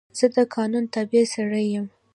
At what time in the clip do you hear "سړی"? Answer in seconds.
1.33-1.65